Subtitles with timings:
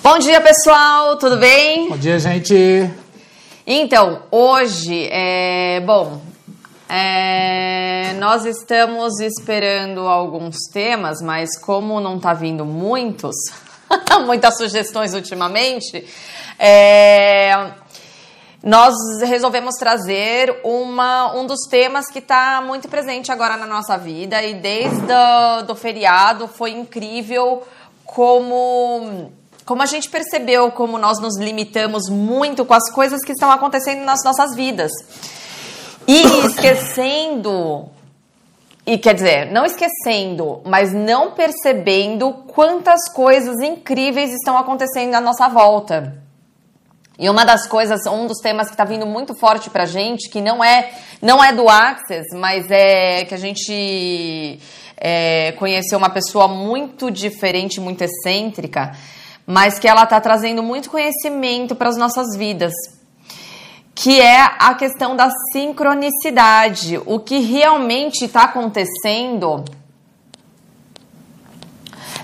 [0.00, 1.88] Bom dia, pessoal, tudo bem?
[1.88, 2.54] Bom dia, gente.
[3.66, 6.22] Então, hoje, é, bom,
[6.88, 13.34] é, nós estamos esperando alguns temas, mas como não tá vindo muitos,
[14.24, 16.06] muitas sugestões ultimamente,
[16.58, 17.72] é,
[18.62, 24.40] nós resolvemos trazer uma, um dos temas que está muito presente agora na nossa vida
[24.44, 27.66] e desde o do feriado foi incrível
[28.04, 29.32] como
[29.68, 34.02] como a gente percebeu como nós nos limitamos muito com as coisas que estão acontecendo
[34.02, 34.90] nas nossas vidas.
[36.06, 37.90] E esquecendo
[38.86, 45.46] e quer dizer, não esquecendo, mas não percebendo quantas coisas incríveis estão acontecendo à nossa
[45.50, 46.16] volta.
[47.18, 50.30] E uma das coisas, um dos temas que está vindo muito forte para a gente,
[50.30, 54.58] que não é, não é do Access, mas é que a gente
[54.96, 58.96] é, conheceu uma pessoa muito diferente, muito excêntrica,
[59.50, 62.74] mas que ela está trazendo muito conhecimento para as nossas vidas,
[63.94, 69.64] que é a questão da sincronicidade, o que realmente está acontecendo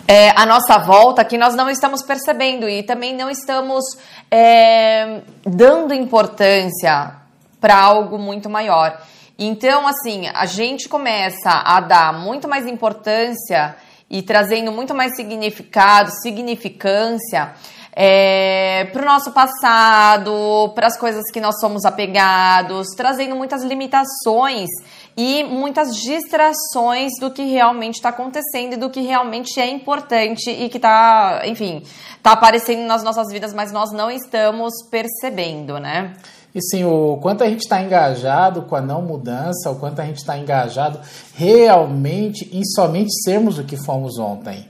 [0.07, 3.83] é, à nossa volta que nós não estamos percebendo e também não estamos
[4.31, 7.15] é, dando importância
[7.59, 9.01] para algo muito maior.
[9.39, 13.75] Então, assim, a gente começa a dar muito mais importância
[14.15, 17.53] e trazendo muito mais significado, significância
[17.93, 24.69] é, para o nosso passado, para as coisas que nós somos apegados, trazendo muitas limitações
[25.17, 30.69] e muitas distrações do que realmente está acontecendo e do que realmente é importante e
[30.69, 31.83] que está, enfim,
[32.17, 36.13] está aparecendo nas nossas vidas, mas nós não estamos percebendo, né?
[36.55, 40.05] E sim, o quanto a gente está engajado com a não mudança, o quanto a
[40.05, 41.01] gente está engajado
[41.35, 44.69] realmente em somente sermos o que fomos ontem.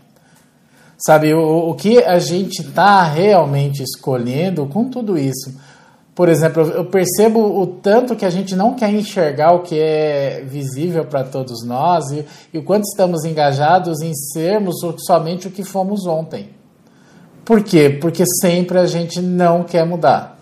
[0.96, 5.55] Sabe, o, o que a gente está realmente escolhendo com tudo isso.
[6.14, 10.42] Por exemplo, eu percebo o tanto que a gente não quer enxergar o que é
[10.46, 12.24] visível para todos nós e,
[12.55, 16.51] e, o quanto estamos engajados em sermos somente o que fomos ontem.
[17.45, 17.90] Por quê?
[17.90, 20.33] Porque sempre a gente não quer mudar.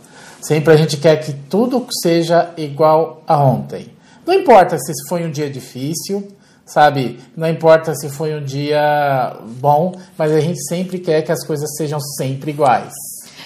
[0.42, 3.94] Sempre a gente quer que tudo seja igual a ontem.
[4.26, 6.36] Não importa se foi um dia difícil,
[6.66, 7.20] sabe?
[7.36, 11.76] Não importa se foi um dia bom, mas a gente sempre quer que as coisas
[11.76, 12.92] sejam sempre iguais.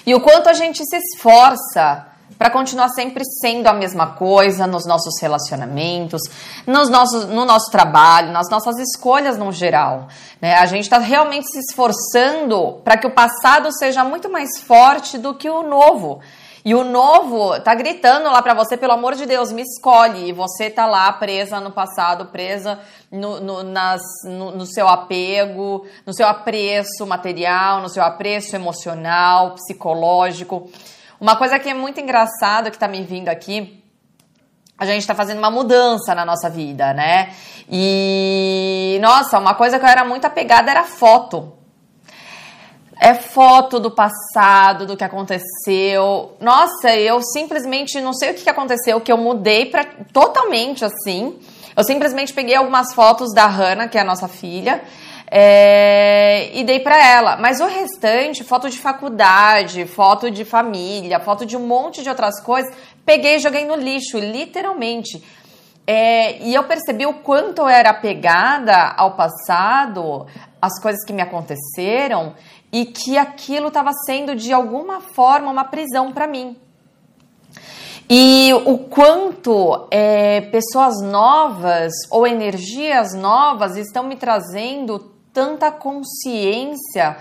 [0.07, 4.85] E o quanto a gente se esforça para continuar sempre sendo a mesma coisa nos
[4.85, 6.21] nossos relacionamentos,
[6.65, 10.07] nos nossos, no nosso trabalho, nas nossas escolhas no geral.
[10.41, 10.55] Né?
[10.55, 15.35] A gente está realmente se esforçando para que o passado seja muito mais forte do
[15.35, 16.21] que o novo.
[16.67, 20.27] E o novo tá gritando lá para você, pelo amor de Deus, me escolhe.
[20.27, 22.77] E você tá lá presa no passado, presa
[23.09, 29.51] no, no, nas, no, no seu apego, no seu apreço material, no seu apreço emocional,
[29.51, 30.69] psicológico.
[31.21, 33.81] Uma coisa que é muito engraçada que tá me vindo aqui
[34.77, 37.33] a gente está fazendo uma mudança na nossa vida, né?
[37.71, 41.56] E nossa, uma coisa que eu era muito apegada era foto
[42.99, 46.33] é foto do passado, do que aconteceu.
[46.39, 51.37] Nossa, eu simplesmente não sei o que aconteceu, que eu mudei para totalmente assim.
[51.75, 54.81] Eu simplesmente peguei algumas fotos da Hannah, que é a nossa filha,
[55.29, 57.37] é, e dei para ela.
[57.37, 62.41] Mas o restante, foto de faculdade, foto de família, foto de um monte de outras
[62.41, 62.73] coisas,
[63.05, 65.23] peguei e joguei no lixo, literalmente.
[65.85, 70.25] É, e eu percebi o quanto eu era apegada ao passado,
[70.61, 72.33] as coisas que me aconteceram,
[72.71, 76.57] e que aquilo estava sendo de alguma forma uma prisão para mim.
[78.09, 87.17] E o quanto é, pessoas novas ou energias novas estão me trazendo tanta consciência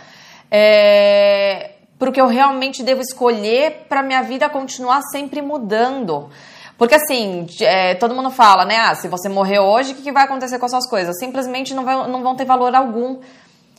[0.51, 6.31] é, para o que eu realmente devo escolher para minha vida continuar sempre mudando.
[6.79, 8.77] Porque assim, é, todo mundo fala, né?
[8.77, 11.19] Ah, se você morrer hoje, o que, que vai acontecer com as suas coisas?
[11.19, 13.19] Simplesmente não, vai, não vão ter valor algum.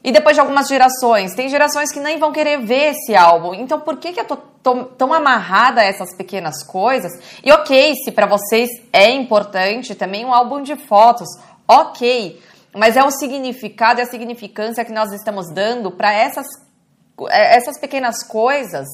[0.04, 3.54] E depois de algumas gerações, tem gerações que nem vão querer ver esse álbum.
[3.54, 7.12] Então, por que, que eu tô, tô tão amarrada a essas pequenas coisas?
[7.44, 11.28] E ok, se para vocês é importante também um álbum de fotos,
[11.68, 12.42] ok.
[12.74, 16.46] Mas é o significado e a significância que nós estamos dando para essas,
[17.30, 18.88] essas pequenas coisas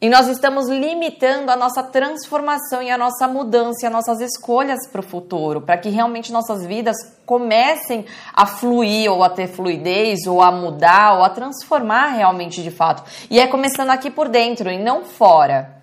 [0.00, 5.00] e nós estamos limitando a nossa transformação e a nossa mudança as nossas escolhas para
[5.00, 10.40] o futuro, para que realmente nossas vidas comecem a fluir ou a ter fluidez ou
[10.40, 13.02] a mudar ou a transformar realmente de fato.
[13.30, 15.79] E é começando aqui por dentro e não fora.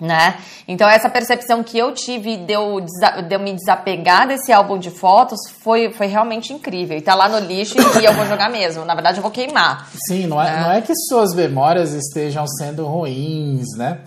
[0.00, 0.36] Né?
[0.66, 4.90] Então essa percepção que eu tive de eu, de eu me desapegar desse álbum de
[4.90, 6.96] fotos foi, foi realmente incrível.
[6.96, 8.84] E tá lá no lixo e eu vou jogar mesmo.
[8.84, 9.88] Na verdade, eu vou queimar.
[10.06, 10.60] Sim, não é, né?
[10.62, 14.00] não é que suas memórias estejam sendo ruins, né?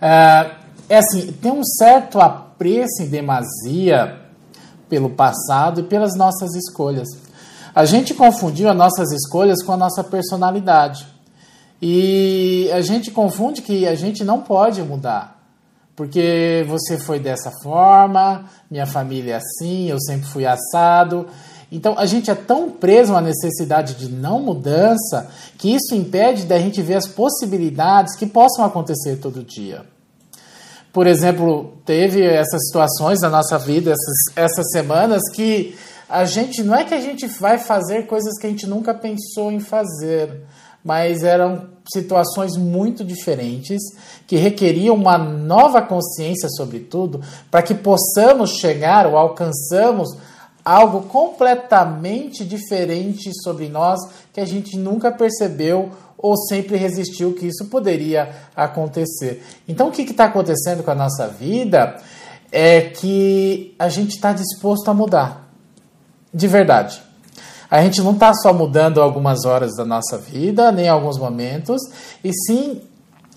[0.00, 0.50] É,
[0.88, 4.18] é assim, tem um certo apreço em demasia
[4.88, 7.08] pelo passado e pelas nossas escolhas.
[7.74, 11.06] A gente confundiu as nossas escolhas com a nossa personalidade.
[11.80, 15.38] E a gente confunde que a gente não pode mudar.
[15.94, 21.26] Porque você foi dessa forma, minha família é assim, eu sempre fui assado.
[21.70, 25.28] Então a gente é tão preso à necessidade de não mudança
[25.58, 29.84] que isso impede da gente ver as possibilidades que possam acontecer todo dia.
[30.92, 35.76] Por exemplo, teve essas situações na nossa vida, essas, essas semanas, que
[36.08, 39.52] a gente não é que a gente vai fazer coisas que a gente nunca pensou
[39.52, 40.42] em fazer
[40.84, 43.80] mas eram situações muito diferentes
[44.26, 47.20] que requeriam uma nova consciência sobre tudo
[47.50, 50.16] para que possamos chegar ou alcançamos
[50.64, 53.98] algo completamente diferente sobre nós
[54.32, 59.42] que a gente nunca percebeu ou sempre resistiu que isso poderia acontecer.
[59.66, 61.96] Então, o que está acontecendo com a nossa vida
[62.50, 65.48] é que a gente está disposto a mudar,
[66.34, 67.07] de verdade.
[67.70, 71.80] A gente não está só mudando algumas horas da nossa vida, nem alguns momentos,
[72.24, 72.80] e sim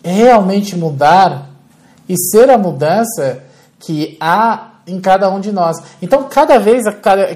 [0.04, 1.50] realmente mudar
[2.08, 3.44] e ser a mudança
[3.80, 5.78] que há em cada um de nós.
[6.02, 6.84] Então, cada vez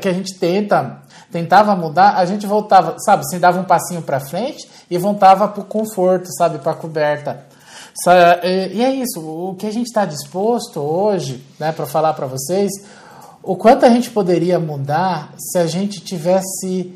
[0.01, 4.21] que a gente tenta tentava mudar, a gente voltava, sabe, assim, dava um passinho para
[4.21, 7.43] frente e voltava para o conforto, sabe, para a coberta.
[8.71, 12.71] E é isso, o que a gente está disposto hoje, né, para falar para vocês,
[13.45, 16.93] o quanto a gente poderia mudar se a gente tivesse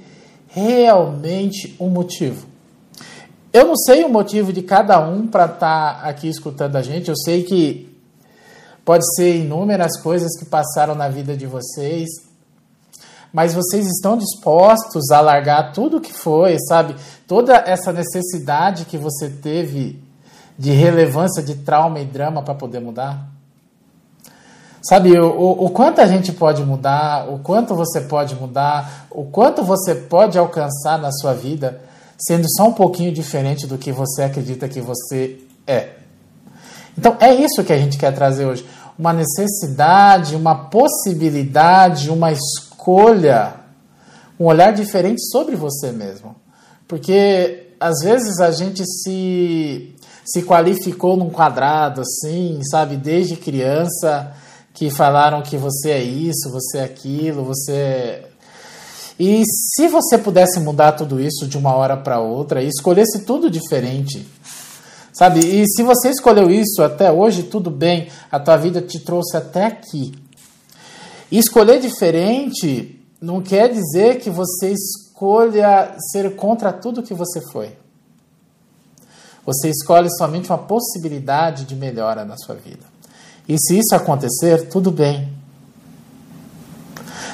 [0.47, 2.47] realmente um motivo.
[3.53, 7.09] Eu não sei o motivo de cada um para estar tá aqui escutando a gente.
[7.09, 7.95] Eu sei que
[8.83, 12.09] pode ser inúmeras coisas que passaram na vida de vocês,
[13.31, 16.95] mas vocês estão dispostos a largar tudo que foi, sabe?
[17.27, 20.01] Toda essa necessidade que você teve
[20.57, 23.38] de relevância de trauma e drama para poder mudar?
[24.81, 29.61] Sabe, o, o, quanto a gente pode mudar, o quanto você pode mudar, o quanto
[29.61, 31.81] você pode alcançar na sua vida,
[32.17, 35.37] sendo só um pouquinho diferente do que você acredita que você
[35.67, 35.89] é.
[36.97, 38.65] Então é isso que a gente quer trazer hoje.
[38.97, 43.55] Uma necessidade, uma possibilidade, uma escolha,
[44.39, 46.35] um olhar diferente sobre você mesmo.
[46.87, 49.93] Porque às vezes a gente se,
[50.25, 54.33] se qualificou num quadrado assim, sabe, desde criança
[54.73, 57.73] que falaram que você é isso, você é aquilo, você.
[57.73, 58.29] É
[59.19, 63.51] e se você pudesse mudar tudo isso de uma hora para outra e escolhesse tudo
[63.51, 64.25] diferente,
[65.11, 65.41] sabe?
[65.41, 69.65] E se você escolheu isso até hoje, tudo bem, a tua vida te trouxe até
[69.65, 70.13] aqui.
[71.29, 77.73] E escolher diferente não quer dizer que você escolha ser contra tudo que você foi.
[79.45, 82.85] Você escolhe somente uma possibilidade de melhora na sua vida.
[83.49, 85.27] E se isso acontecer, tudo bem.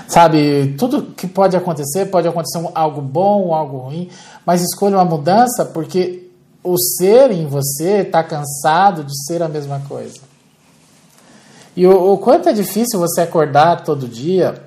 [0.07, 4.09] Sabe, tudo que pode acontecer, pode acontecer algo bom ou algo ruim,
[4.45, 6.29] mas escolha uma mudança porque
[6.63, 10.21] o ser em você está cansado de ser a mesma coisa.
[11.75, 14.63] E o, o quanto é difícil você acordar todo dia,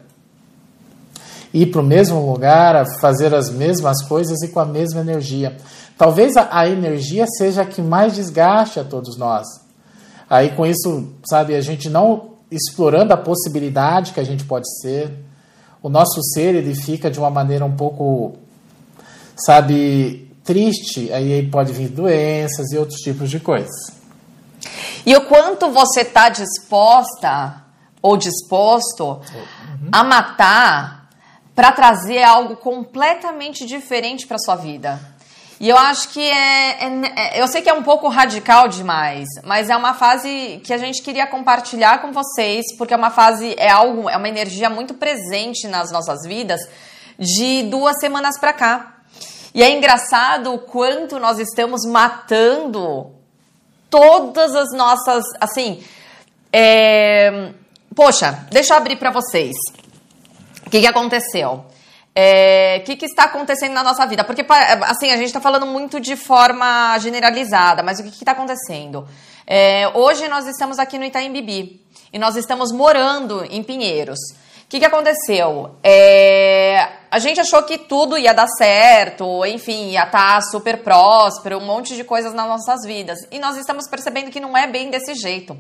[1.55, 5.57] ir para o mesmo lugar, fazer as mesmas coisas e com a mesma energia.
[5.97, 9.68] Talvez a, a energia seja a que mais desgaste a todos nós.
[10.29, 15.13] Aí com isso, sabe, a gente não explorando a possibilidade que a gente pode ser,
[15.83, 18.37] o nosso ser ele fica de uma maneira um pouco,
[19.37, 21.13] sabe, triste.
[21.13, 23.93] Aí pode vir doenças e outros tipos de coisas.
[25.07, 27.65] E o quanto você está disposta
[28.03, 29.89] ou disposto uhum.
[29.93, 31.11] a matar
[31.55, 35.01] para trazer algo completamente diferente para sua vida?
[35.61, 39.27] E eu acho que é, é, é, Eu sei que é um pouco radical demais,
[39.43, 43.57] mas é uma fase que a gente queria compartilhar com vocês, porque é uma fase,
[43.59, 46.61] é algo, é uma energia muito presente nas nossas vidas
[47.19, 48.99] de duas semanas para cá.
[49.53, 53.11] E é engraçado o quanto nós estamos matando
[53.91, 55.25] todas as nossas.
[55.41, 55.83] Assim.
[56.53, 57.51] É,
[57.97, 59.57] poxa, deixa eu abrir para vocês.
[60.65, 61.65] O que, que aconteceu?
[62.21, 64.25] É, o que, que, está acontecendo na nossa vida?
[64.25, 64.45] Porque,
[64.89, 69.07] assim, a gente está falando muito de forma generalizada, mas o que está acontecendo?
[69.47, 71.81] É, hoje nós estamos aqui no Itaim Bibi
[72.13, 74.19] e nós estamos morando em Pinheiros.
[74.65, 75.77] O que, que aconteceu?
[75.81, 81.59] É, a gente achou que tudo ia dar certo, enfim, ia estar tá super próspero,
[81.59, 83.21] um monte de coisas nas nossas vidas.
[83.31, 85.57] E nós estamos percebendo que não é bem desse jeito.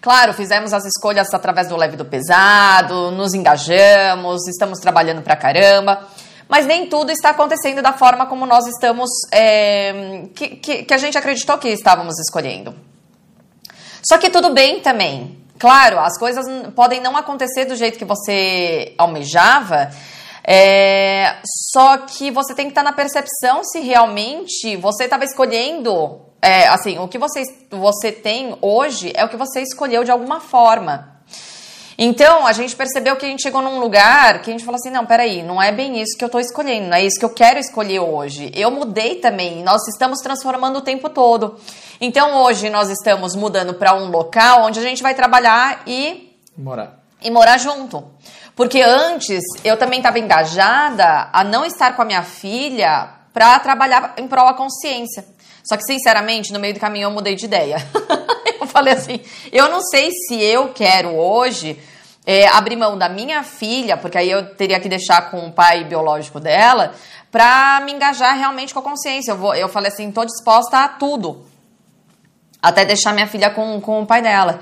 [0.00, 6.06] Claro, fizemos as escolhas através do leve do pesado, nos engajamos, estamos trabalhando pra caramba,
[6.48, 10.98] mas nem tudo está acontecendo da forma como nós estamos, é, que, que, que a
[10.98, 12.74] gente acreditou que estávamos escolhendo.
[14.08, 15.36] Só que tudo bem também.
[15.58, 19.90] Claro, as coisas podem não acontecer do jeito que você almejava,
[20.44, 21.36] é,
[21.72, 26.27] só que você tem que estar na percepção se realmente você estava escolhendo.
[26.40, 30.40] É, assim, o que você, você tem hoje é o que você escolheu de alguma
[30.40, 31.18] forma.
[32.00, 34.90] Então, a gente percebeu que a gente chegou num lugar que a gente falou assim:
[34.90, 37.34] não, peraí, não é bem isso que eu estou escolhendo, não é isso que eu
[37.34, 38.52] quero escolher hoje.
[38.54, 41.58] Eu mudei também, nós estamos transformando o tempo todo.
[42.00, 47.00] Então, hoje nós estamos mudando para um local onde a gente vai trabalhar e morar.
[47.20, 48.04] E morar junto.
[48.54, 54.14] Porque antes eu também estava engajada a não estar com a minha filha para trabalhar
[54.16, 55.24] em prol da consciência.
[55.68, 57.76] Só que, sinceramente, no meio do caminho eu mudei de ideia.
[58.58, 59.20] eu falei assim:
[59.52, 61.78] eu não sei se eu quero hoje
[62.26, 65.84] é, abrir mão da minha filha, porque aí eu teria que deixar com o pai
[65.84, 66.94] biológico dela,
[67.30, 69.32] para me engajar realmente com a consciência.
[69.32, 71.44] Eu, vou, eu falei assim: estou disposta a tudo.
[72.62, 74.60] Até deixar minha filha com, com o pai dela.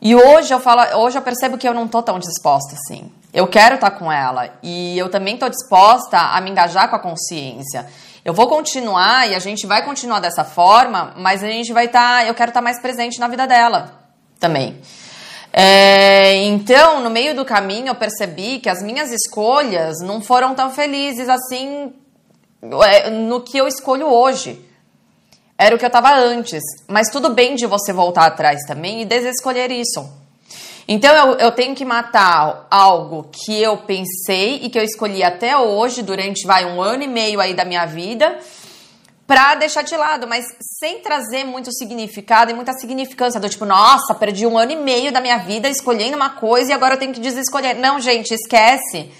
[0.00, 3.10] E hoje eu falo, hoje eu percebo que eu não tô tão disposta assim.
[3.32, 6.96] Eu quero estar tá com ela e eu também tô disposta a me engajar com
[6.96, 7.86] a consciência.
[8.28, 12.24] Eu vou continuar e a gente vai continuar dessa forma, mas a gente vai estar.
[12.24, 14.02] Tá, eu quero estar tá mais presente na vida dela
[14.38, 14.82] também.
[15.50, 20.70] É, então, no meio do caminho, eu percebi que as minhas escolhas não foram tão
[20.70, 21.94] felizes assim
[22.84, 24.62] é, no que eu escolho hoje.
[25.56, 26.62] Era o que eu estava antes.
[26.86, 30.06] Mas tudo bem de você voltar atrás também e desescolher isso.
[30.90, 35.54] Então eu, eu tenho que matar algo que eu pensei e que eu escolhi até
[35.54, 38.38] hoje, durante vai um ano e meio aí da minha vida,
[39.26, 40.46] pra deixar de lado, mas
[40.80, 45.12] sem trazer muito significado e muita significância, do tipo, nossa, perdi um ano e meio
[45.12, 47.76] da minha vida escolhendo uma coisa e agora eu tenho que desescolher.
[47.76, 49.12] Não, gente, esquece.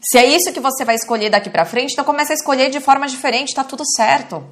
[0.00, 2.80] Se é isso que você vai escolher daqui pra frente, então começa a escolher de
[2.80, 4.42] forma diferente, tá tudo certo.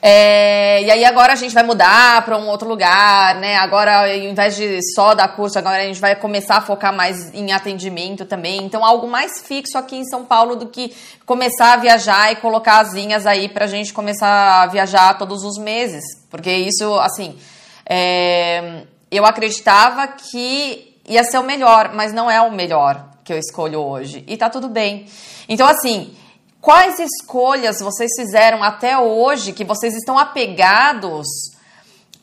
[0.00, 3.56] É, e aí agora a gente vai mudar para um outro lugar, né?
[3.56, 7.34] Agora, ao invés de só dar curso, agora a gente vai começar a focar mais
[7.34, 8.62] em atendimento também.
[8.62, 10.94] Então, algo mais fixo aqui em São Paulo do que
[11.26, 15.58] começar a viajar e colocar asinhas aí para a gente começar a viajar todos os
[15.58, 16.04] meses.
[16.30, 17.36] Porque isso, assim,
[17.84, 23.38] é, eu acreditava que ia ser o melhor, mas não é o melhor que eu
[23.38, 24.22] escolho hoje.
[24.28, 25.06] E tá tudo bem.
[25.48, 26.14] Então, assim,
[26.60, 31.26] Quais escolhas vocês fizeram até hoje que vocês estão apegados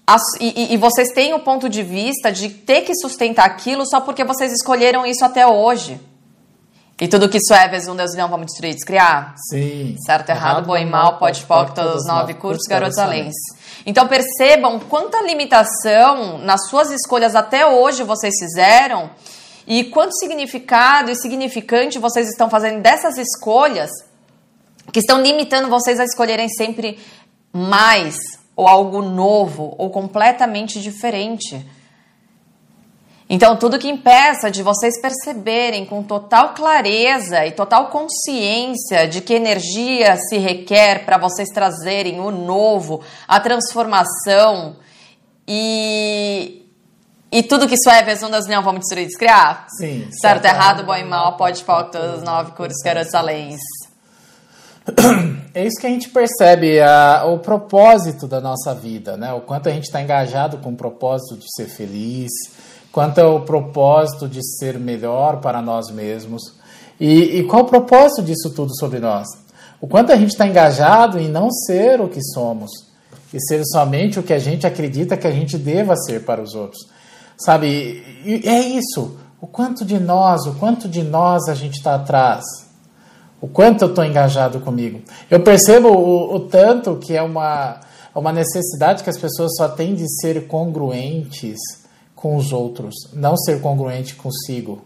[0.05, 4.01] a, e, e, vocês têm o ponto de vista de ter que sustentar aquilo só
[4.01, 5.99] porque vocês escolheram isso até hoje?
[7.01, 9.33] E tudo que isso é, vezes um Deus não vamos destruir e descriar?
[9.49, 9.97] Sim.
[10.05, 13.31] Certo, errado, errado bom e mal, pode, pode, todos os nove cursos, garotos além.
[13.85, 19.09] Então percebam quanta limitação nas suas escolhas até hoje vocês fizeram
[19.65, 23.89] e quanto significado e significante vocês estão fazendo dessas escolhas
[24.91, 26.99] que estão limitando vocês a escolherem sempre
[27.51, 28.17] mais
[28.55, 31.65] ou algo novo ou completamente diferente.
[33.27, 39.33] Então, tudo que impeça de vocês perceberem com total clareza e total consciência de que
[39.33, 44.75] energia se requer para vocês trazerem o novo, a transformação
[45.47, 46.61] e.
[47.31, 49.65] E tudo que isso é, vezes das não vamos destruir e descriar?
[49.77, 50.07] Sim.
[50.11, 53.57] Certo, certo errado, bom e mal, pode, todos os nove cores, garotos além.
[55.53, 59.31] É isso que a gente percebe, a, o propósito da nossa vida, né?
[59.31, 62.29] O quanto a gente está engajado com o propósito de ser feliz,
[62.91, 66.41] quanto é o propósito de ser melhor para nós mesmos
[66.99, 69.27] e, e qual o propósito disso tudo sobre nós.
[69.79, 72.71] O quanto a gente está engajado em não ser o que somos
[73.33, 76.53] e ser somente o que a gente acredita que a gente deva ser para os
[76.53, 76.87] outros.
[77.37, 79.17] Sabe, e é isso.
[79.39, 82.64] O quanto de nós, o quanto de nós a gente está atrás
[83.41, 85.01] o quanto eu estou engajado comigo.
[85.29, 87.79] Eu percebo o, o, tanto que é uma,
[88.13, 91.59] uma necessidade que as pessoas só têm de ser congruentes
[92.15, 94.81] com os outros, não ser congruente consigo,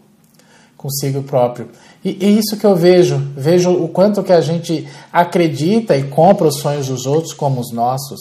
[0.76, 1.68] consigo próprio.
[2.04, 3.18] E é isso que eu vejo.
[3.36, 7.72] Vejo o quanto que a gente acredita e compra os sonhos dos outros como os
[7.72, 8.20] nossos.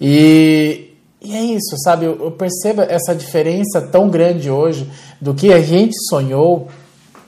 [0.00, 2.04] E, e é isso, sabe?
[2.04, 4.88] Eu, eu percebo essa diferença tão grande hoje
[5.20, 6.68] do que a gente sonhou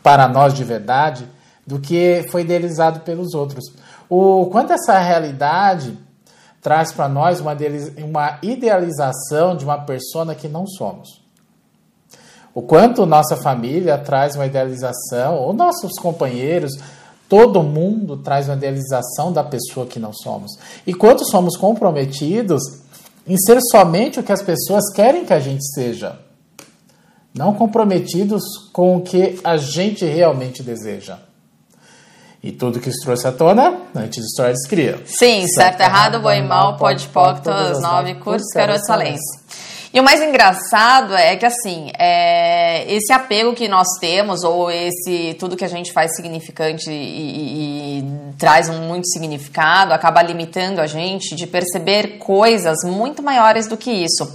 [0.03, 1.25] para nós de verdade
[1.67, 3.65] do que foi idealizado pelos outros.
[4.09, 5.97] O quanto essa realidade
[6.61, 7.57] traz para nós uma,
[7.99, 11.21] uma idealização de uma persona que não somos.
[12.53, 16.73] O quanto nossa família traz uma idealização, ou nossos companheiros,
[17.29, 20.59] todo mundo traz uma idealização da pessoa que não somos.
[20.85, 22.61] E quanto somos comprometidos
[23.27, 26.19] em ser somente o que as pessoas querem que a gente seja,
[27.33, 31.19] não comprometidos com o que a gente realmente deseja.
[32.43, 34.99] E tudo que isso trouxe à tona, antes de história descria.
[35.05, 39.41] Sim, certo, certo errado, bom e mal, pode pode, todas as nove cursos, quero excelência.
[39.93, 45.35] E o mais engraçado é que, assim, é, esse apego que nós temos, ou esse
[45.35, 48.05] tudo que a gente faz significante e, e, e,
[48.39, 53.91] traz um muito significado, acaba limitando a gente de perceber coisas muito maiores do que
[53.91, 54.31] isso.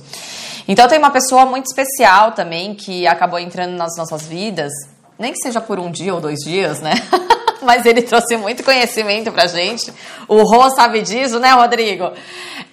[0.68, 4.74] Então, tem uma pessoa muito especial também que acabou entrando nas nossas vidas,
[5.18, 6.92] nem que seja por um dia ou dois dias, né?
[7.68, 9.92] Mas ele trouxe muito conhecimento pra gente.
[10.28, 12.12] O Rô sabe disso, né, Rodrigo?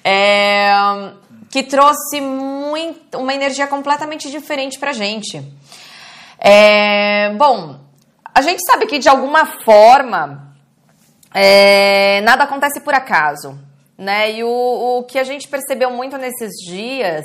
[0.04, 0.72] É
[1.52, 5.42] que trouxe muito, uma energia completamente diferente pra gente.
[6.38, 7.78] É, bom,
[8.34, 10.56] a gente sabe que de alguma forma
[11.34, 13.58] é, nada acontece por acaso,
[13.98, 14.32] né?
[14.32, 17.22] E o, o que a gente percebeu muito nesses dias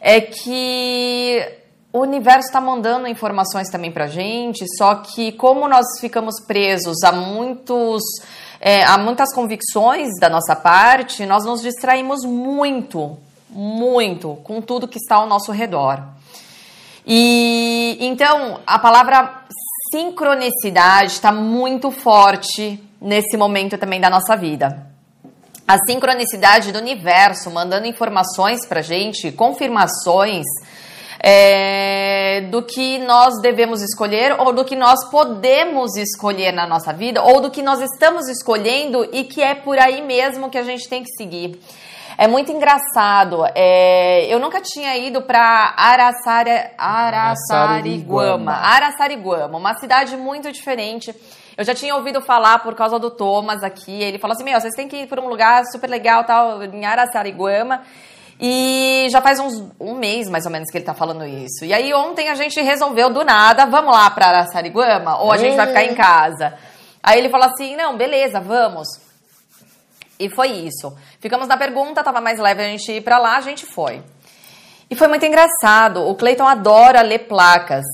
[0.00, 1.46] é que
[1.92, 7.12] o universo está mandando informações também pra gente, só que como nós ficamos presos a
[7.12, 8.02] muitos.
[8.60, 13.16] É, a muitas convicções da nossa parte, nós nos distraímos muito
[13.50, 16.02] muito com tudo que está ao nosso redor.
[17.06, 19.44] E então a palavra
[19.90, 24.86] sincronicidade está muito forte nesse momento também da nossa vida.
[25.66, 30.44] A sincronicidade do universo mandando informações para gente, confirmações
[31.20, 37.22] é, do que nós devemos escolher ou do que nós podemos escolher na nossa vida
[37.22, 40.88] ou do que nós estamos escolhendo e que é por aí mesmo que a gente
[40.88, 41.58] tem que seguir.
[42.16, 43.44] É muito engraçado.
[43.54, 48.52] É, eu nunca tinha ido para Araçari, Araçariguama.
[48.52, 51.14] Araçariguama, uma cidade muito diferente.
[51.56, 54.02] Eu já tinha ouvido falar por causa do Thomas aqui.
[54.02, 56.84] Ele falou assim: Meu, vocês têm que ir para um lugar super legal, tal, em
[56.84, 57.82] Araçariguama.
[58.40, 61.64] E já faz uns, um mês, mais ou menos, que ele tá falando isso.
[61.64, 65.56] E aí ontem a gente resolveu do nada, vamos lá para Araçariguama ou a gente
[65.56, 66.54] vai ficar em casa.
[67.02, 68.88] Aí ele falou assim: não, beleza, vamos.
[70.18, 70.96] E foi isso.
[71.20, 74.02] Ficamos na pergunta, tava mais leve a gente ir para lá, a gente foi.
[74.90, 76.08] E foi muito engraçado.
[76.08, 77.84] O Cleiton adora ler placas.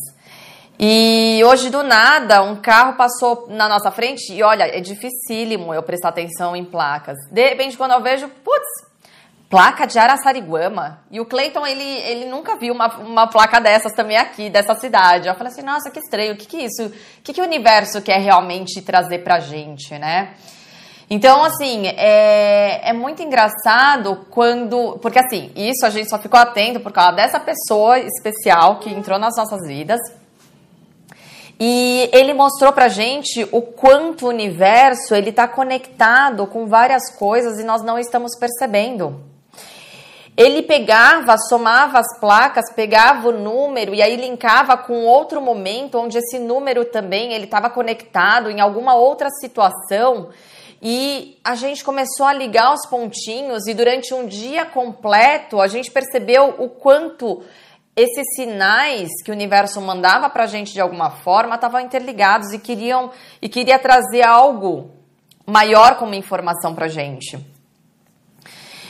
[0.78, 5.82] E hoje do nada, um carro passou na nossa frente e olha, é dificílimo eu
[5.82, 7.16] prestar atenção em placas.
[7.30, 8.83] De repente, quando eu vejo, putz,
[9.54, 10.98] placa de Araçariguama.
[11.12, 15.28] E o Cleiton, ele, ele nunca viu uma, uma placa dessas também aqui, dessa cidade.
[15.28, 16.86] Eu falei assim, nossa, que estranho, o que, que é isso?
[16.86, 20.34] O que, que o universo quer realmente trazer pra gente, né?
[21.08, 24.98] Então, assim, é, é muito engraçado quando.
[25.00, 29.20] Porque, assim, isso a gente só ficou atento por causa dessa pessoa especial que entrou
[29.20, 30.00] nas nossas vidas.
[31.60, 37.60] E ele mostrou pra gente o quanto o universo ele está conectado com várias coisas
[37.60, 39.32] e nós não estamos percebendo.
[40.36, 46.18] Ele pegava, somava as placas, pegava o número e aí linkava com outro momento onde
[46.18, 50.30] esse número também ele estava conectado em alguma outra situação
[50.82, 55.88] e a gente começou a ligar os pontinhos e durante um dia completo a gente
[55.88, 57.42] percebeu o quanto
[57.96, 62.58] esses sinais que o universo mandava para a gente de alguma forma estavam interligados e
[62.58, 64.90] queriam e queria trazer algo
[65.46, 67.38] maior como informação para gente.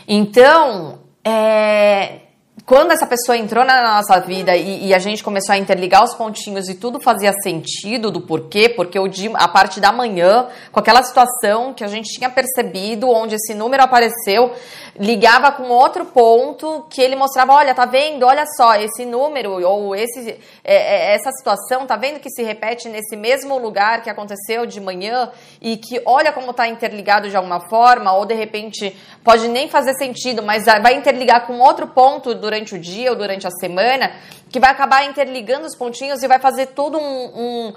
[0.08, 2.20] Então, é,
[2.66, 6.14] quando essa pessoa entrou na nossa vida e, e, a gente começou a interligar os
[6.14, 10.80] pontinhos e tudo fazia sentido do porquê, porque o dia, a parte da manhã, com
[10.80, 14.52] aquela situação que a gente tinha percebido, onde esse número apareceu,
[14.98, 18.24] ligava com outro ponto que ele mostrava, olha, tá vendo?
[18.24, 22.88] Olha só, esse número ou esse, é, é, essa situação, tá vendo que se repete
[22.88, 27.68] nesse mesmo lugar que aconteceu de manhã e que olha como tá interligado de alguma
[27.68, 32.74] forma, ou de repente pode nem fazer sentido, mas vai interligar com outro ponto durante
[32.74, 34.12] o dia ou durante a semana,
[34.50, 37.74] que vai acabar interligando os pontinhos e vai fazer todo um, um,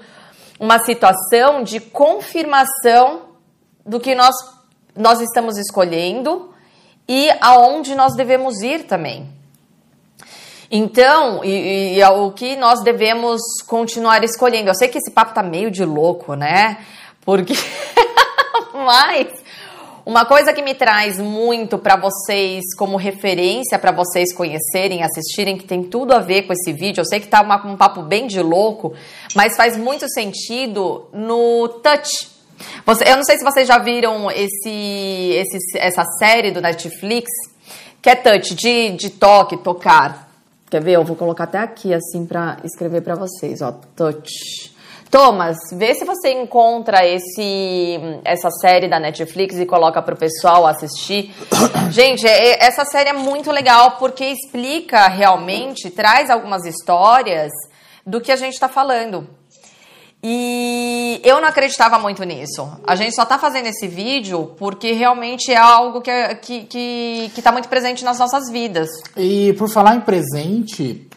[0.60, 3.30] uma situação de confirmação
[3.84, 4.34] do que nós,
[4.94, 6.52] nós estamos escolhendo
[7.08, 9.26] e aonde nós devemos ir também.
[10.70, 14.68] Então, e, e, o que nós devemos continuar escolhendo?
[14.68, 16.84] Eu sei que esse papo tá meio de louco, né?
[17.24, 17.54] Porque.
[18.74, 19.32] Mas
[20.08, 25.66] uma coisa que me traz muito para vocês como referência para vocês conhecerem, assistirem, que
[25.66, 27.02] tem tudo a ver com esse vídeo.
[27.02, 28.94] Eu sei que tá uma, um papo bem de louco,
[29.36, 32.26] mas faz muito sentido no touch.
[32.86, 34.70] Você, eu não sei se vocês já viram esse,
[35.34, 37.28] esse, essa série do Netflix,
[38.00, 40.30] que é touch, de, de toque, tocar.
[40.70, 40.92] Quer ver?
[40.92, 43.72] Eu vou colocar até aqui assim para escrever para vocês, ó.
[43.94, 44.74] Touch.
[45.10, 50.66] Thomas, vê se você encontra esse essa série da Netflix e coloca para o pessoal
[50.66, 51.34] assistir.
[51.90, 57.50] Gente, é, é, essa série é muito legal porque explica realmente, traz algumas histórias
[58.06, 59.26] do que a gente está falando.
[60.22, 62.68] E eu não acreditava muito nisso.
[62.84, 67.30] A gente só está fazendo esse vídeo porque realmente é algo que está que, que,
[67.34, 68.88] que tá muito presente nas nossas vidas.
[69.16, 71.08] E por falar em presente,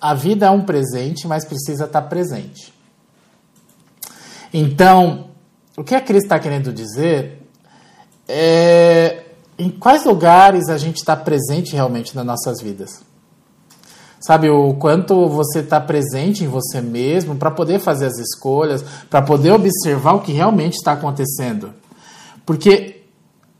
[0.00, 2.79] a vida é um presente, mas precisa estar tá presente.
[4.52, 5.26] Então,
[5.76, 7.46] o que a Cris está querendo dizer
[8.28, 9.24] é
[9.58, 13.02] em quais lugares a gente está presente realmente nas nossas vidas.
[14.20, 19.22] Sabe, o quanto você está presente em você mesmo para poder fazer as escolhas, para
[19.22, 21.72] poder observar o que realmente está acontecendo.
[22.44, 23.02] Porque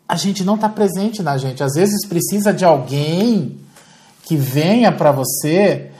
[0.06, 1.62] a gente não está presente na gente.
[1.62, 3.58] Às vezes precisa de alguém
[4.24, 5.92] que venha para você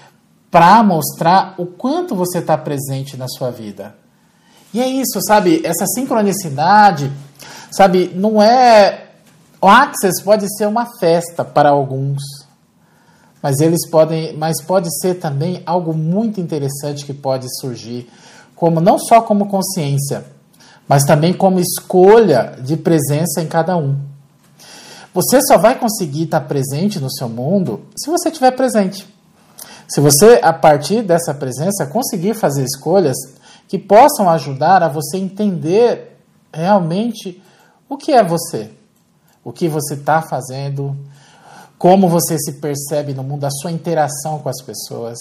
[0.50, 3.94] para mostrar o quanto você está presente na sua vida.
[4.72, 5.61] E é isso, sabe?
[5.64, 7.11] Essa sincronicidade,
[7.70, 8.12] sabe?
[8.14, 9.09] Não é.
[9.61, 12.22] O Access pode ser uma festa para alguns,
[13.42, 18.09] mas eles podem, mas pode ser também algo muito interessante que pode surgir,
[18.54, 20.24] como não só como consciência,
[20.88, 23.98] mas também como escolha de presença em cada um.
[25.12, 29.06] Você só vai conseguir estar presente no seu mundo se você estiver presente.
[29.88, 33.16] Se você, a partir dessa presença, conseguir fazer escolhas
[33.70, 36.18] que possam ajudar a você entender
[36.52, 37.40] realmente
[37.88, 38.72] o que é você,
[39.44, 40.96] o que você está fazendo,
[41.78, 45.16] como você se percebe no mundo, a sua interação com as pessoas.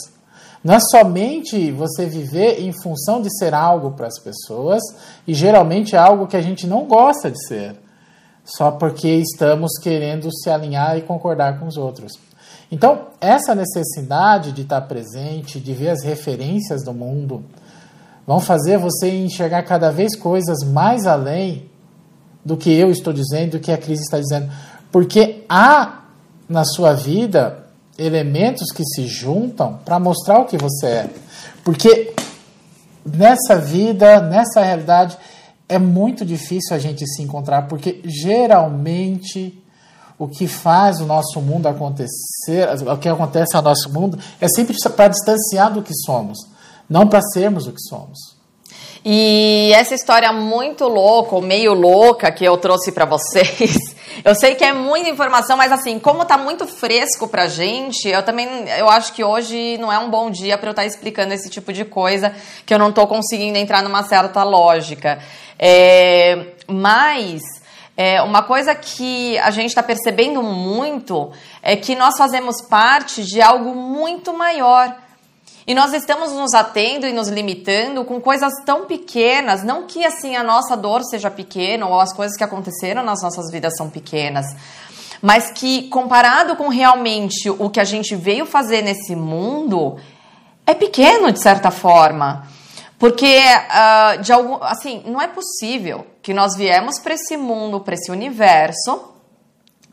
[0.64, 4.82] Não é somente você viver em função de ser algo para as pessoas,
[5.28, 7.76] e geralmente é algo que a gente não gosta de ser,
[8.44, 12.14] só porque estamos querendo se alinhar e concordar com os outros.
[12.72, 17.46] Então, essa necessidade de estar presente, de ver as referências do mundo,
[18.30, 21.68] vão fazer você enxergar cada vez coisas mais além
[22.46, 24.52] do que eu estou dizendo, do que a crise está dizendo.
[24.92, 26.02] Porque há
[26.48, 27.66] na sua vida
[27.98, 31.10] elementos que se juntam para mostrar o que você é.
[31.64, 32.14] Porque
[33.04, 35.18] nessa vida, nessa realidade,
[35.68, 39.60] é muito difícil a gente se encontrar, porque geralmente
[40.20, 44.78] o que faz o nosso mundo acontecer, o que acontece ao nosso mundo, é sempre
[44.96, 46.59] para distanciar do que somos
[46.90, 48.40] não para sermos o que somos.
[49.04, 54.56] E essa história muito louca, ou meio louca, que eu trouxe para vocês, eu sei
[54.56, 58.90] que é muita informação, mas assim, como tá muito fresco pra gente, eu também, eu
[58.90, 61.72] acho que hoje não é um bom dia para eu estar tá explicando esse tipo
[61.72, 62.34] de coisa,
[62.66, 65.20] que eu não tô conseguindo entrar numa certa lógica.
[65.58, 67.42] É, mas...
[68.02, 73.42] É, uma coisa que a gente está percebendo muito é que nós fazemos parte de
[73.42, 74.96] algo muito maior.
[75.70, 80.36] E nós estamos nos atendo e nos limitando com coisas tão pequenas, não que assim
[80.36, 84.48] a nossa dor seja pequena ou as coisas que aconteceram nas nossas vidas são pequenas,
[85.22, 89.98] mas que comparado com realmente o que a gente veio fazer nesse mundo,
[90.66, 92.48] é pequeno de certa forma.
[92.98, 97.94] Porque, uh, de algum, assim, não é possível que nós viemos para esse mundo, para
[97.94, 99.14] esse universo,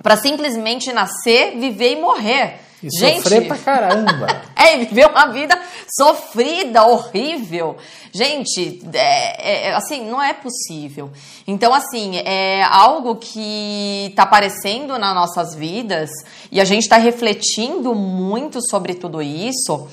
[0.03, 2.66] para simplesmente nascer, viver e morrer.
[2.83, 4.27] E Gente, sofrer pra caramba.
[4.55, 5.59] é, viver uma vida
[5.89, 7.77] sofrida, horrível.
[8.13, 11.11] Gente, é, é, assim, não é possível.
[11.47, 16.11] Então, assim, é algo que tá aparecendo nas nossas vidas
[16.51, 19.89] e a gente está refletindo muito sobre tudo isso.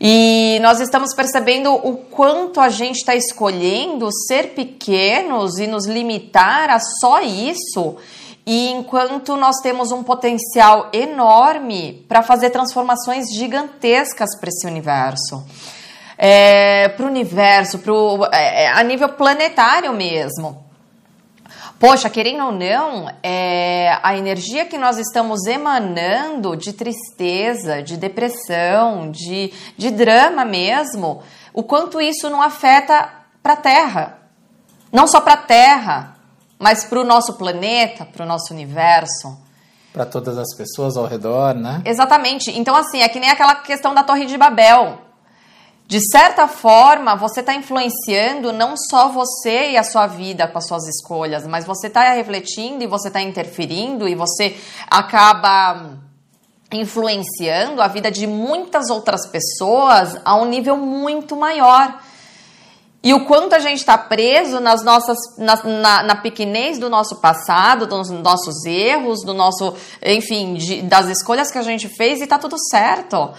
[0.00, 6.70] E nós estamos percebendo o quanto a gente está escolhendo ser pequenos e nos limitar
[6.70, 7.96] a só isso
[8.50, 15.44] e enquanto nós temos um potencial enorme para fazer transformações gigantescas para esse universo.
[16.16, 20.64] É, para o universo, pro, é, é, a nível planetário mesmo.
[21.78, 29.10] Poxa, querendo ou não, é, a energia que nós estamos emanando de tristeza, de depressão,
[29.10, 33.10] de, de drama mesmo, o quanto isso não afeta
[33.42, 34.18] para a Terra.
[34.90, 36.17] Não só para a Terra,
[36.58, 39.38] mas para o nosso planeta, para o nosso universo.
[39.92, 41.82] Para todas as pessoas ao redor, né?
[41.84, 42.50] Exatamente.
[42.50, 44.98] Então, assim, é que nem aquela questão da Torre de Babel.
[45.86, 50.66] De certa forma, você está influenciando não só você e a sua vida com as
[50.66, 54.54] suas escolhas, mas você está refletindo e você está interferindo e você
[54.86, 55.96] acaba
[56.70, 61.98] influenciando a vida de muitas outras pessoas a um nível muito maior.
[63.02, 67.20] E o quanto a gente está preso nas nossas, na, na, na, pequenez do nosso
[67.20, 72.26] passado, dos nossos erros, do nosso, enfim, de, das escolhas que a gente fez e
[72.26, 73.32] tá tudo certo.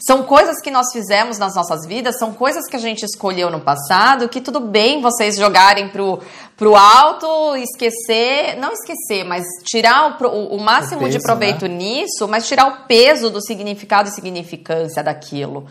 [0.00, 3.60] São coisas que nós fizemos nas nossas vidas, são coisas que a gente escolheu no
[3.60, 6.20] passado, que tudo bem vocês jogarem pro,
[6.56, 11.74] pro alto, esquecer, não esquecer, mas tirar o, o máximo o peso, de proveito né?
[11.74, 15.66] nisso, mas tirar o peso do significado e significância daquilo.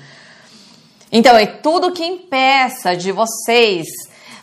[1.11, 3.87] Então, é tudo que impeça de vocês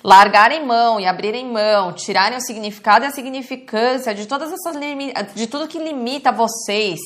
[0.03, 4.77] largarem mão e abrirem mão, tirarem o significado e a significância de todas essas
[5.35, 7.01] de tudo que limita vocês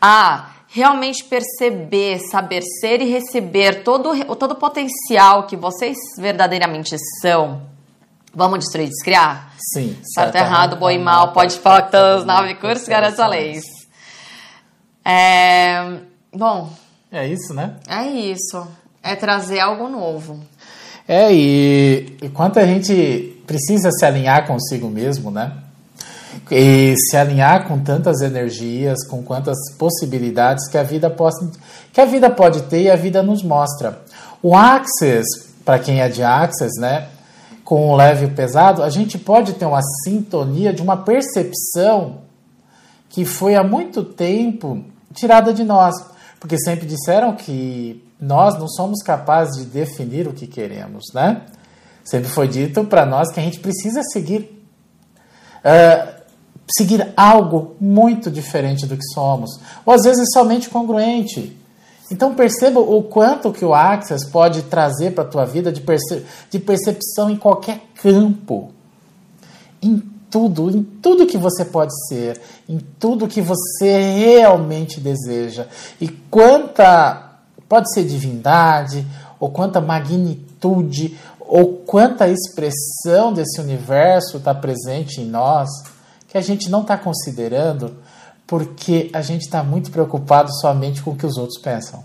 [0.00, 7.62] a realmente perceber, saber ser e receber todo, todo o potencial que vocês verdadeiramente são.
[8.32, 9.52] Vamos destruir e descriar?
[9.72, 9.98] Sim.
[10.02, 13.64] Certo, errado, errado bom e mal, pode faltar, nove cursos, a leis.
[15.04, 15.98] É,
[16.32, 16.70] bom.
[17.10, 17.76] É isso, né?
[17.88, 18.66] É isso.
[19.02, 20.40] É trazer algo novo.
[21.08, 25.52] É, e, e quanto a gente precisa se alinhar consigo mesmo, né?
[26.50, 31.36] e se alinhar com tantas energias, com quantas possibilidades que a vida pode,
[31.92, 34.02] que a vida pode ter e a vida nos mostra.
[34.42, 35.26] O Axis,
[35.64, 37.08] para quem é de Axis, né,
[37.64, 42.18] com o leve e o pesado, a gente pode ter uma sintonia de uma percepção
[43.08, 44.84] que foi há muito tempo
[45.14, 45.94] tirada de nós,
[46.40, 51.42] porque sempre disseram que nós não somos capazes de definir o que queremos, né?
[52.02, 54.64] Sempre foi dito para nós que a gente precisa seguir
[55.64, 56.20] uh,
[56.72, 61.56] seguir algo muito diferente do que somos, ou às vezes somente congruente.
[62.10, 66.24] Então perceba o quanto que o Access pode trazer para a tua vida de, perce
[66.50, 68.72] de percepção em qualquer campo.
[69.80, 75.66] Em tudo, em tudo que você pode ser, em tudo que você realmente deseja.
[76.00, 77.30] E quanta
[77.68, 79.06] pode ser divindade,
[79.38, 85.68] ou quanta magnitude, ou quanta expressão desse universo está presente em nós
[86.28, 87.96] que a gente não está considerando
[88.46, 92.02] porque a gente está muito preocupado somente com o que os outros pensam.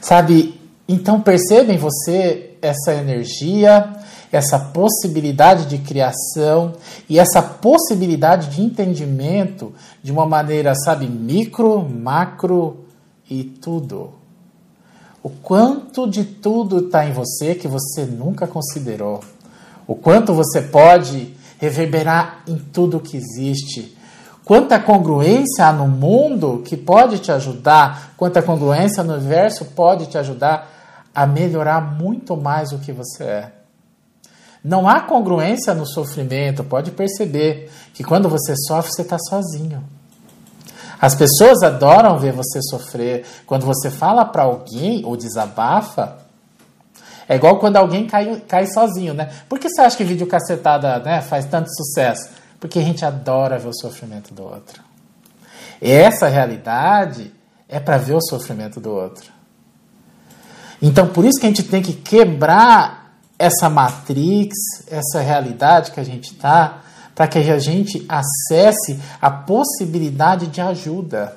[0.00, 0.60] Sabe?
[0.86, 3.90] Então perceba em você essa energia,
[4.36, 6.72] essa possibilidade de criação
[7.08, 12.84] e essa possibilidade de entendimento de uma maneira, sabe, micro, macro
[13.30, 14.12] e tudo.
[15.22, 19.20] O quanto de tudo está em você que você nunca considerou.
[19.86, 23.96] O quanto você pode reverberar em tudo que existe.
[24.44, 30.18] Quanta congruência há no mundo que pode te ajudar, quanta congruência no universo pode te
[30.18, 30.70] ajudar
[31.14, 33.63] a melhorar muito mais o que você é.
[34.64, 39.84] Não há congruência no sofrimento, pode perceber que quando você sofre, você está sozinho.
[40.98, 43.26] As pessoas adoram ver você sofrer.
[43.44, 46.16] Quando você fala para alguém ou desabafa,
[47.28, 49.30] é igual quando alguém cai, cai sozinho, né?
[49.50, 52.30] Por que você acha que vídeo cacetada né, faz tanto sucesso?
[52.58, 54.82] Porque a gente adora ver o sofrimento do outro.
[55.82, 57.34] E essa realidade
[57.68, 59.30] é para ver o sofrimento do outro.
[60.80, 63.03] Então, por isso que a gente tem que quebrar
[63.38, 64.54] essa matrix,
[64.88, 66.82] essa realidade que a gente está,
[67.14, 71.36] para que a gente acesse a possibilidade de ajuda,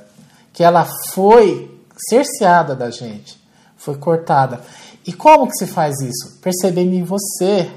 [0.53, 1.79] que ela foi
[2.10, 3.39] cerceada da gente,
[3.75, 4.62] foi cortada.
[5.05, 6.39] E como que se faz isso?
[6.41, 7.69] Percebendo em você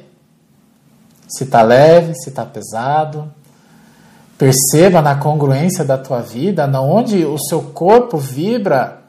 [1.29, 3.33] se está leve, se está pesado.
[4.37, 9.03] Perceba na congruência da tua vida, onde o seu corpo vibra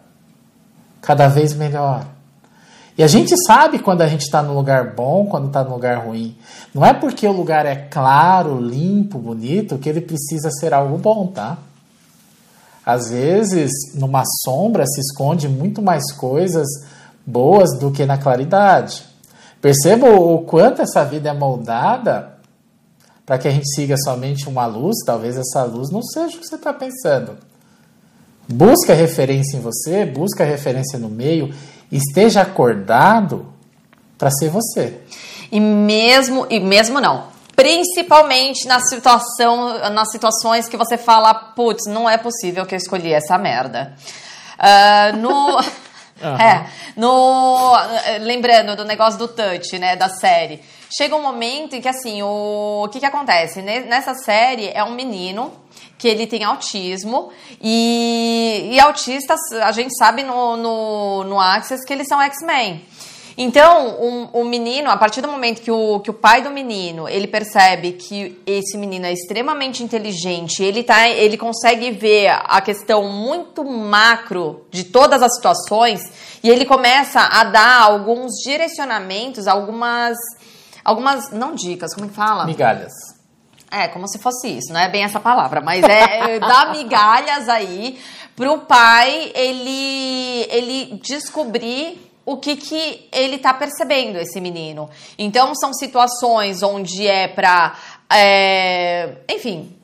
[1.01, 2.05] cada vez melhor.
[2.97, 6.05] E a gente sabe quando a gente está no lugar bom, quando está no lugar
[6.05, 6.35] ruim.
[6.73, 11.27] Não é porque o lugar é claro, limpo, bonito, que ele precisa ser algo bom,
[11.27, 11.57] tá?
[12.85, 16.67] Às vezes, numa sombra se esconde muito mais coisas
[17.25, 19.03] boas do que na claridade.
[19.61, 22.31] Perceba o quanto essa vida é moldada
[23.25, 24.97] para que a gente siga somente uma luz.
[25.05, 27.37] Talvez essa luz não seja o que você está pensando.
[28.49, 31.53] Busca referência em você, busca referência no meio,
[31.91, 33.51] esteja acordado
[34.17, 34.99] para ser você.
[35.51, 37.25] E mesmo, e mesmo não,
[37.55, 43.11] principalmente na situação, nas situações que você fala, putz, não é possível que eu escolhi
[43.13, 43.93] essa merda.
[44.57, 45.59] Uh, no
[46.23, 46.37] Uhum.
[46.37, 47.73] É, no,
[48.21, 50.61] lembrando do negócio do touch, né, da série.
[50.95, 53.61] Chega um momento em que, assim, o, o que que acontece?
[53.61, 55.51] Nessa série é um menino
[55.97, 57.31] que ele tem autismo
[57.61, 62.83] e, e autistas, a gente sabe no, no, no Access que eles são X-Men.
[63.43, 66.51] Então, o um, um menino, a partir do momento que o, que o pai do
[66.51, 72.61] menino, ele percebe que esse menino é extremamente inteligente, ele, tá, ele consegue ver a
[72.61, 76.01] questão muito macro de todas as situações,
[76.43, 80.15] e ele começa a dar alguns direcionamentos, algumas,
[80.85, 82.45] algumas, não dicas, como é que fala?
[82.45, 82.93] Migalhas.
[83.71, 87.49] É, como se fosse isso, não é bem essa palavra, mas é, é dar migalhas
[87.49, 87.99] aí
[88.35, 94.89] pro pai ele, ele descobrir o que, que ele tá percebendo, esse menino.
[95.17, 97.75] Então, são situações onde é pra.
[98.09, 99.75] É, enfim,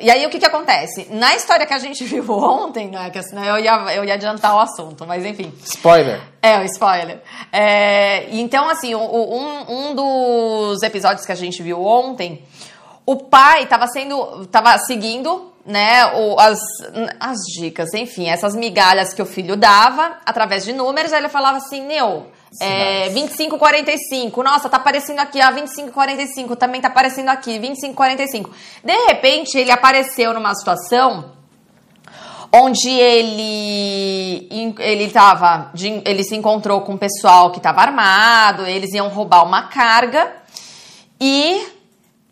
[0.00, 1.08] e aí o que que acontece?
[1.10, 4.54] Na história que a gente viu ontem, né, que assim, eu, ia, eu ia adiantar
[4.54, 5.52] o assunto, mas enfim.
[5.64, 6.20] Spoiler.
[6.42, 7.20] É, o spoiler.
[7.52, 12.42] É, então, assim, um, um dos episódios que a gente viu ontem,
[13.06, 14.46] o pai estava sendo.
[14.46, 16.60] tava seguindo né, o, as,
[17.18, 21.56] as dicas, enfim, essas migalhas que o filho dava através de números, aí ele falava
[21.56, 22.26] assim, Neu,
[22.60, 24.42] é, 2545.
[24.42, 26.54] Nossa, tá aparecendo aqui, ó, 2545.
[26.56, 28.50] Também tá aparecendo aqui, 2545.
[28.84, 31.36] De repente, ele apareceu numa situação
[32.52, 35.72] onde ele ele tava,
[36.04, 40.32] ele se encontrou com um pessoal que estava armado, eles iam roubar uma carga
[41.20, 41.75] e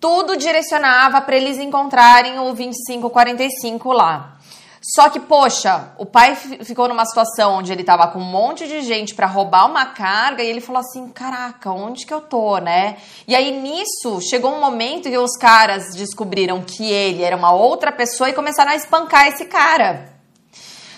[0.05, 4.37] tudo direcionava para eles encontrarem o 2545 lá.
[4.83, 8.83] Só que, poxa, o pai ficou numa situação onde ele tava com um monte de
[8.83, 12.99] gente para roubar uma carga e ele falou assim: caraca, onde que eu tô, né?
[13.27, 17.91] E aí nisso chegou um momento que os caras descobriram que ele era uma outra
[17.91, 20.13] pessoa e começaram a espancar esse cara.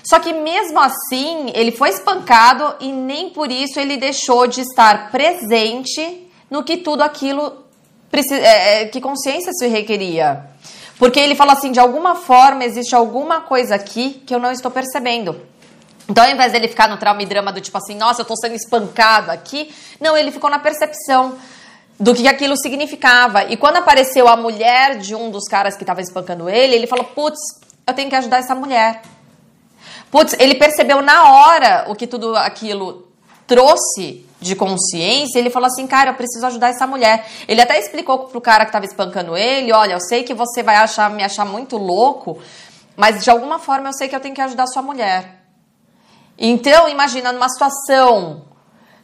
[0.02, 5.12] Só que mesmo assim, ele foi espancado e nem por isso ele deixou de estar
[5.12, 7.65] presente no que tudo aquilo
[8.92, 10.44] que consciência se requeria.
[10.98, 14.70] Porque ele fala assim: de alguma forma existe alguma coisa aqui que eu não estou
[14.70, 15.40] percebendo.
[16.08, 18.36] Então, ao invés dele ficar no trauma e drama do tipo assim, nossa, eu estou
[18.36, 21.36] sendo espancado aqui, não, ele ficou na percepção
[21.98, 23.44] do que aquilo significava.
[23.44, 27.04] E quando apareceu a mulher de um dos caras que estava espancando ele, ele falou:
[27.04, 27.38] putz,
[27.86, 29.02] eu tenho que ajudar essa mulher.
[30.10, 33.08] Putz, ele percebeu na hora o que tudo aquilo
[33.46, 37.26] trouxe de consciência, ele falou assim, cara, eu preciso ajudar essa mulher.
[37.48, 40.76] Ele até explicou pro cara que estava espancando ele, olha, eu sei que você vai
[40.76, 42.38] achar, me achar muito louco,
[42.96, 45.42] mas de alguma forma eu sei que eu tenho que ajudar sua mulher.
[46.38, 48.44] Então, imagina numa situação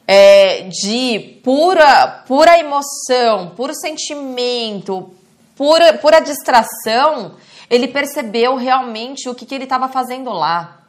[0.07, 5.11] é, de pura, pura emoção, puro sentimento,
[5.57, 7.37] pura, pura distração,
[7.71, 10.82] ele percebeu realmente o que, que ele estava fazendo lá.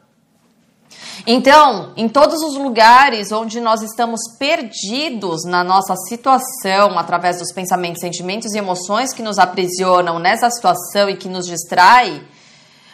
[1.26, 8.00] Então, em todos os lugares onde nós estamos perdidos na nossa situação, através dos pensamentos,
[8.00, 12.22] sentimentos e emoções que nos aprisionam nessa situação e que nos distrai,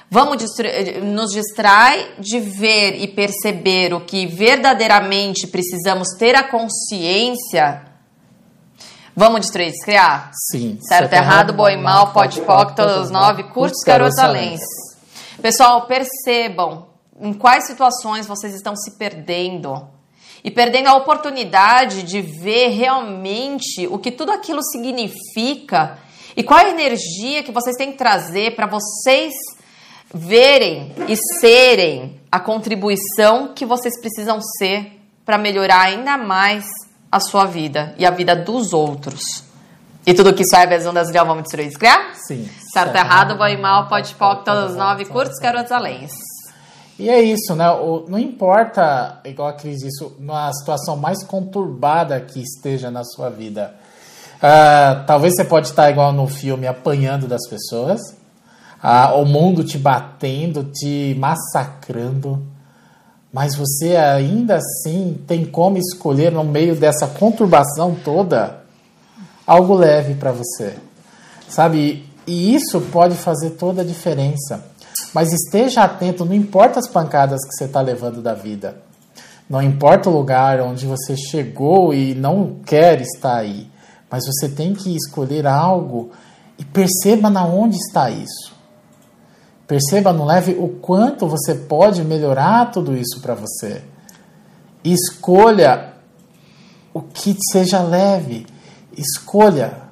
[0.09, 0.37] vamos
[1.03, 7.83] nos distrai de ver e perceber o que verdadeiramente precisamos ter a consciência.
[9.17, 10.31] Vamos destruir, descriar?
[10.53, 10.79] Sim.
[10.83, 14.57] Certo, errado, boi mal, pode pode, todos os nove, curtos, garotos além.
[15.43, 16.90] Pessoal, percebam
[17.21, 19.87] em quais situações vocês estão se perdendo
[20.43, 25.99] e perdendo a oportunidade de ver realmente o que tudo aquilo significa
[26.37, 29.35] e qual a energia que vocês têm que trazer para vocês
[30.13, 36.65] verem e serem a contribuição que vocês precisam ser para melhorar ainda mais
[37.11, 39.45] a sua vida e a vida dos outros.
[40.07, 42.15] E tudo que serve as ondas de vamos destruir, criar?
[42.15, 42.49] Sim.
[42.73, 46.09] Certo, certo errado, bom e mal, pode pode, todos os nove, curtos, garotos além.
[47.01, 47.67] E é isso, né?
[47.71, 53.31] O, não importa, igual a Cris disse, na situação mais conturbada que esteja na sua
[53.31, 53.75] vida.
[54.37, 58.03] Uh, talvez você pode estar igual no filme apanhando das pessoas,
[58.85, 62.43] uh, o mundo te batendo, te massacrando,
[63.33, 68.61] mas você ainda assim tem como escolher no meio dessa conturbação toda
[69.47, 70.75] algo leve para você,
[71.49, 72.05] sabe?
[72.27, 74.69] E isso pode fazer toda a diferença.
[75.13, 78.77] Mas esteja atento, não importa as pancadas que você está levando da vida.
[79.49, 83.69] Não importa o lugar onde você chegou e não quer estar aí.
[84.09, 86.11] Mas você tem que escolher algo
[86.57, 88.53] e perceba na onde está isso.
[89.67, 93.83] Perceba no leve o quanto você pode melhorar tudo isso para você.
[94.85, 95.95] Escolha
[96.95, 98.47] o que seja leve.
[98.97, 99.90] Escolha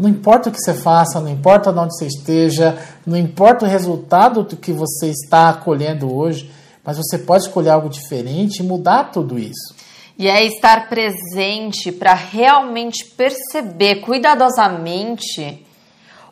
[0.00, 4.42] não importa o que você faça, não importa onde você esteja, não importa o resultado
[4.42, 6.50] do que você está colhendo hoje,
[6.82, 9.74] mas você pode escolher algo diferente e mudar tudo isso.
[10.18, 15.66] E é estar presente para realmente perceber cuidadosamente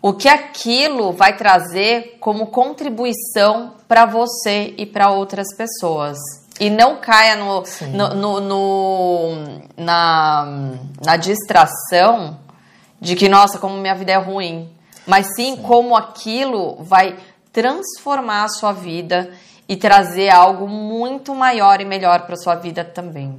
[0.00, 6.16] o que aquilo vai trazer como contribuição para você e para outras pessoas.
[6.58, 9.30] E não caia no, no, no, no,
[9.76, 10.72] na,
[11.04, 12.47] na distração
[13.00, 14.68] de que, nossa, como minha vida é ruim,
[15.06, 15.62] mas sim, sim.
[15.62, 17.16] como aquilo vai
[17.52, 19.30] transformar a sua vida
[19.68, 23.38] e trazer algo muito maior e melhor para sua vida também.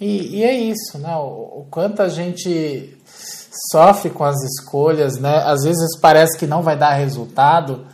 [0.00, 1.14] E, e, é isso, né?
[1.16, 2.96] O, o, quanto a gente
[3.70, 5.42] sofre com as escolhas, né?
[5.44, 7.86] Às vezes parece que não vai dar resultado,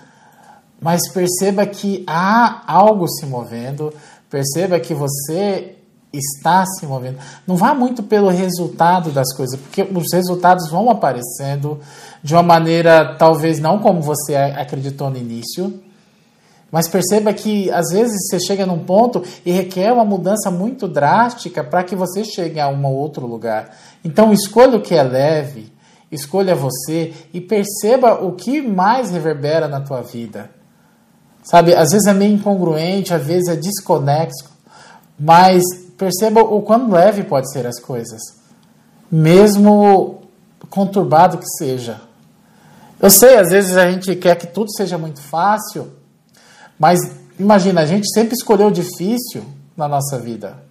[0.80, 3.92] mas perceba que há algo se movendo,
[4.30, 5.75] perceba que você
[6.16, 7.18] está se movendo.
[7.46, 11.80] Não vá muito pelo resultado das coisas, porque os resultados vão aparecendo
[12.22, 15.80] de uma maneira talvez não como você acreditou no início,
[16.70, 21.62] mas perceba que às vezes você chega num ponto e requer uma mudança muito drástica
[21.62, 23.70] para que você chegue a um outro lugar.
[24.04, 25.72] Então escolha o que é leve,
[26.10, 30.50] escolha você e perceba o que mais reverbera na tua vida.
[31.42, 34.50] Sabe, às vezes é meio incongruente, às vezes é desconexo,
[35.18, 35.62] mas
[35.96, 38.20] perceba o quão leve pode ser as coisas,
[39.10, 40.22] mesmo
[40.68, 42.00] conturbado que seja.
[43.00, 45.92] Eu sei, às vezes a gente quer que tudo seja muito fácil,
[46.78, 46.98] mas
[47.38, 49.44] imagina, a gente sempre escolheu difícil
[49.76, 50.64] na nossa vida.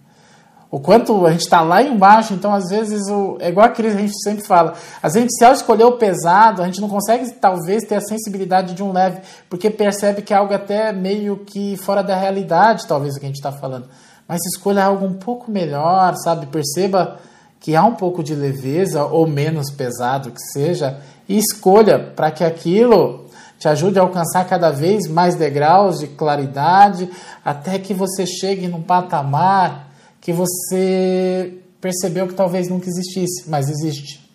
[0.68, 3.96] O quanto a gente está lá embaixo, então às vezes o, é igual a crise,
[3.96, 4.74] a gente sempre fala.
[5.00, 8.74] Às vezes, se ela escolheu o pesado, a gente não consegue talvez ter a sensibilidade
[8.74, 13.14] de um leve, porque percebe que é algo até meio que fora da realidade, talvez,
[13.14, 13.88] o que a gente está falando.
[14.28, 16.46] Mas escolha algo um pouco melhor, sabe?
[16.46, 17.18] Perceba
[17.60, 22.44] que há um pouco de leveza, ou menos pesado que seja, e escolha para que
[22.44, 23.26] aquilo
[23.58, 27.10] te ajude a alcançar cada vez mais degraus de claridade,
[27.44, 34.28] até que você chegue num patamar que você percebeu que talvez nunca existisse, mas existe.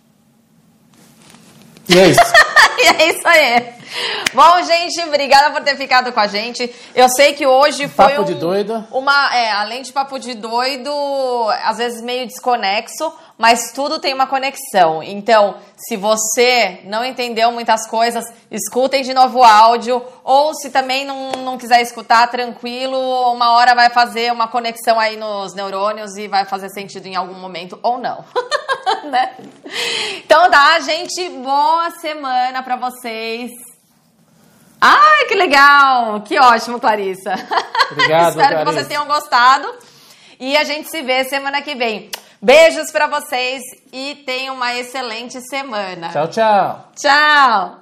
[1.89, 2.22] E é isso.
[2.82, 3.74] E é isso aí.
[4.34, 6.74] Bom, gente, obrigada por ter ficado com a gente.
[6.96, 8.88] Eu sei que hoje foi papo um, de doido.
[8.92, 10.92] uma, é, além de papo de doido,
[11.64, 15.02] às vezes meio desconexo, mas tudo tem uma conexão.
[15.02, 21.04] Então, se você não entendeu muitas coisas, escutem de novo o áudio, ou se também
[21.04, 22.96] não, não quiser escutar, tranquilo,
[23.34, 27.34] uma hora vai fazer uma conexão aí nos neurônios e vai fazer sentido em algum
[27.34, 28.24] momento ou não.
[29.10, 29.34] né?
[30.24, 33.50] Então tá, gente, boa semana para vocês.
[34.80, 36.22] Ai, que legal!
[36.22, 37.34] Que ótimo, Clarissa.
[37.92, 38.66] Obrigado, Espero Clarissa.
[38.66, 39.68] que vocês tenham gostado.
[40.39, 42.12] E a gente se vê semana que vem.
[42.42, 43.62] Beijos para vocês
[43.94, 46.10] e tenham uma excelente semana.
[46.10, 46.92] Tchau, tchau.
[46.96, 47.81] Tchau.